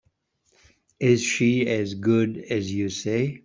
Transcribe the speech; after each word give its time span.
Is 0.99 1.21
she 1.21 1.67
as 1.67 1.93
good 1.93 2.35
as 2.49 2.73
you 2.73 2.89
say? 2.89 3.39